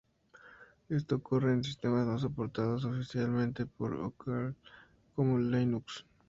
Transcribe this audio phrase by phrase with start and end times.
[0.89, 4.55] Esto ocurre en sistemas no soportados oficialmente por Oracle,
[5.13, 6.07] como Linux.